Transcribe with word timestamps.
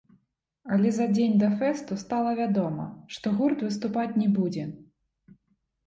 Але 0.75 0.89
за 0.95 1.05
дзень 1.15 1.35
да 1.43 1.49
фэсту 1.59 1.99
стала 2.05 2.31
вядома, 2.41 2.89
што 3.19 3.37
гурт 3.39 3.59
выступаць 3.69 4.11
не 4.21 4.29
будзе. 4.41 4.63